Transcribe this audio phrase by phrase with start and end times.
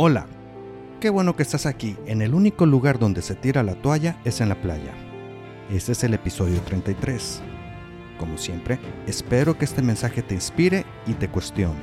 [0.00, 0.28] Hola,
[1.00, 1.96] qué bueno que estás aquí.
[2.06, 4.94] En el único lugar donde se tira la toalla es en la playa.
[5.72, 7.42] Este es el episodio 33.
[8.16, 11.80] Como siempre, espero que este mensaje te inspire y te cuestione.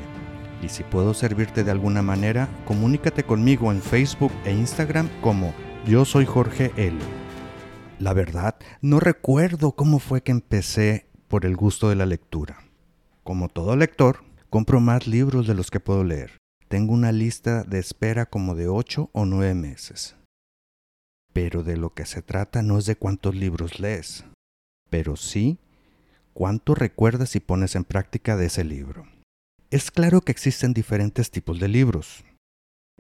[0.62, 5.54] Y si puedo servirte de alguna manera, comunícate conmigo en Facebook e Instagram como
[5.86, 6.98] yo soy Jorge L.
[8.00, 12.60] La verdad, no recuerdo cómo fue que empecé por el gusto de la lectura.
[13.26, 16.45] Como todo lector, compro más libros de los que puedo leer.
[16.68, 20.16] Tengo una lista de espera como de 8 o 9 meses.
[21.34, 24.26] Pero de lo que se trata no es de cuántos libros lees,
[24.90, 25.60] pero sí
[26.34, 29.08] cuánto recuerdas y pones en práctica de ese libro.
[29.72, 32.24] Es claro que existen diferentes tipos de libros.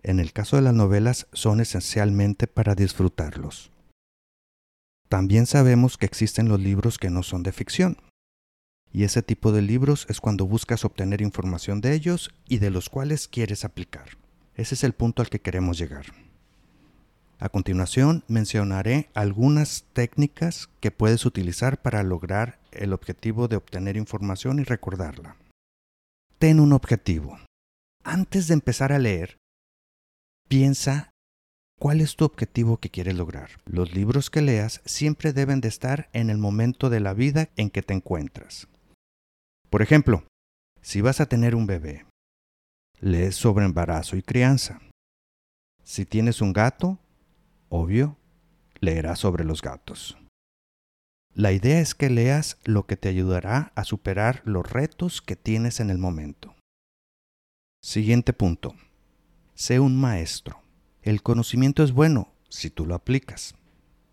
[0.01, 3.71] En el caso de las novelas son esencialmente para disfrutarlos.
[5.09, 7.97] También sabemos que existen los libros que no son de ficción,
[8.95, 12.87] y ese tipo de libros es cuando buscas obtener información de ellos y de los
[12.87, 14.11] cuales quieres aplicar.
[14.55, 16.05] Ese es el punto al que queremos llegar.
[17.37, 24.59] A continuación mencionaré algunas técnicas que puedes utilizar para lograr el objetivo de obtener información
[24.59, 25.35] y recordarla.
[26.39, 27.37] Ten un objetivo.
[28.05, 29.35] Antes de empezar a leer,
[30.47, 31.09] piensa
[31.77, 33.49] cuál es tu objetivo que quieres lograr.
[33.65, 37.69] Los libros que leas siempre deben de estar en el momento de la vida en
[37.69, 38.69] que te encuentras.
[39.75, 40.23] Por ejemplo,
[40.81, 42.05] si vas a tener un bebé,
[43.01, 44.79] lees sobre embarazo y crianza.
[45.83, 46.97] Si tienes un gato,
[47.67, 48.15] obvio,
[48.79, 50.17] leerás sobre los gatos.
[51.33, 55.81] La idea es que leas lo que te ayudará a superar los retos que tienes
[55.81, 56.55] en el momento.
[57.81, 58.75] Siguiente punto.
[59.55, 60.61] Sé un maestro.
[61.01, 63.55] El conocimiento es bueno si tú lo aplicas.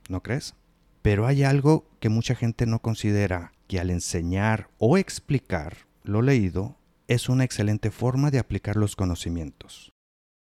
[0.09, 0.57] ¿No crees?
[1.03, 6.77] Pero hay algo que mucha gente no considera que al enseñar o explicar lo leído
[7.09, 9.93] es una excelente forma de aplicar los conocimientos.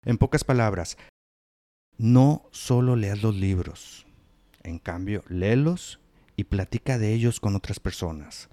[0.04, 0.98] En pocas palabras,
[1.96, 4.06] no solo leas los libros,
[4.64, 5.98] en cambio, léelos
[6.36, 8.50] y platica de ellos con otras personas.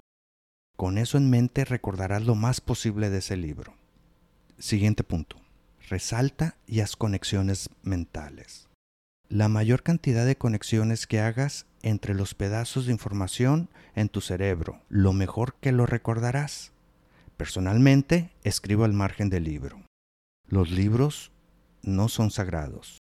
[0.78, 3.74] Con eso en mente recordarás lo más posible de ese libro.
[4.56, 5.36] Siguiente punto.
[5.90, 8.70] Resalta y haz conexiones mentales.
[9.28, 14.82] La mayor cantidad de conexiones que hagas entre los pedazos de información en tu cerebro,
[14.88, 16.72] lo mejor que lo recordarás.
[17.36, 19.82] Personalmente, escribo al margen del libro.
[20.46, 21.32] Los libros
[21.82, 22.98] no son sagrados.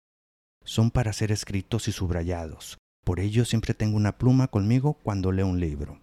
[0.64, 2.78] Son para ser escritos y subrayados.
[3.04, 6.00] Por ello siempre tengo una pluma conmigo cuando leo un libro.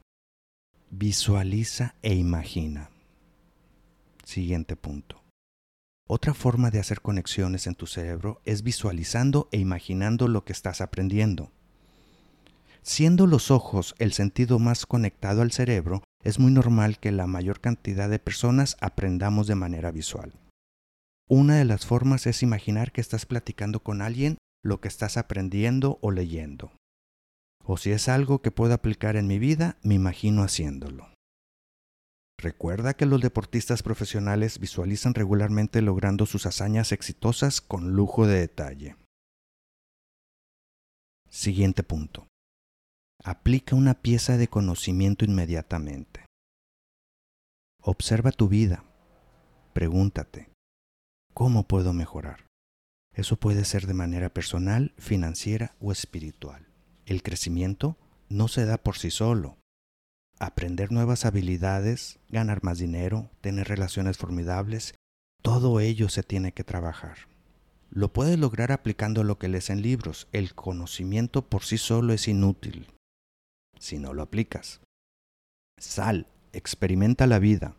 [0.90, 2.92] Visualiza e imagina.
[4.24, 5.23] Siguiente punto.
[6.08, 10.82] Otra forma de hacer conexiones en tu cerebro es visualizando e imaginando lo que estás
[10.82, 11.52] aprendiendo.
[12.82, 17.62] Siendo los ojos el sentido más conectado al cerebro, es muy normal que la mayor
[17.62, 20.34] cantidad de personas aprendamos de manera visual.
[21.30, 26.00] Una de las formas es imaginar que estás platicando con alguien lo que estás aprendiendo
[26.02, 26.74] o leyendo.
[27.64, 31.13] O si es algo que puedo aplicar en mi vida, me imagino haciéndolo.
[32.44, 38.98] Recuerda que los deportistas profesionales visualizan regularmente logrando sus hazañas exitosas con lujo de detalle.
[41.30, 42.28] Siguiente punto.
[43.24, 46.26] Aplica una pieza de conocimiento inmediatamente.
[47.82, 48.84] Observa tu vida.
[49.72, 50.50] Pregúntate,
[51.34, 52.46] ¿cómo puedo mejorar?
[53.14, 56.68] Eso puede ser de manera personal, financiera o espiritual.
[57.06, 59.63] El crecimiento no se da por sí solo.
[60.44, 64.94] Aprender nuevas habilidades, ganar más dinero, tener relaciones formidables,
[65.42, 67.30] todo ello se tiene que trabajar.
[67.90, 70.28] Lo puedes lograr aplicando lo que lees en libros.
[70.34, 72.88] El conocimiento por sí solo es inútil
[73.80, 74.82] si no lo aplicas.
[75.80, 77.78] Sal, experimenta la vida.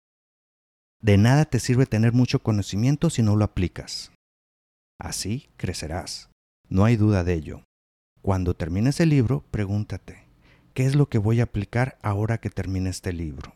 [1.03, 4.11] De nada te sirve tener mucho conocimiento si no lo aplicas.
[4.99, 6.31] Así crecerás.
[6.71, 7.63] No hay duda de ello.
[8.23, 10.24] Cuando termines el libro, pregúntate,
[10.75, 13.55] ¿qué es lo que voy a aplicar ahora que termine este libro?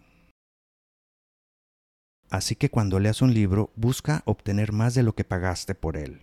[2.31, 6.23] Así que cuando leas un libro, busca obtener más de lo que pagaste por él.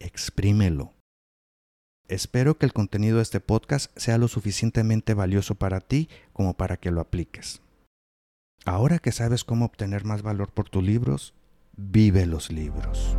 [0.00, 0.92] Exprímelo.
[2.08, 6.76] Espero que el contenido de este podcast sea lo suficientemente valioso para ti como para
[6.76, 7.60] que lo apliques.
[8.64, 11.34] Ahora que sabes cómo obtener más valor por tus libros,
[11.76, 13.16] vive los libros.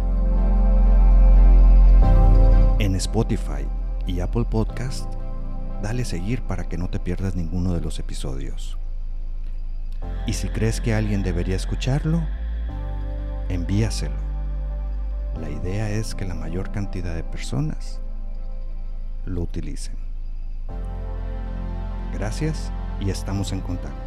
[2.80, 3.68] En Spotify
[4.06, 5.14] y Apple Podcast,
[5.82, 8.78] dale seguir para que no te pierdas ninguno de los episodios.
[10.26, 12.22] Y si crees que alguien debería escucharlo,
[13.50, 14.16] envíaselo.
[15.40, 18.00] La idea es que la mayor cantidad de personas
[19.26, 19.96] lo utilicen.
[22.14, 24.07] Gracias y estamos en contacto.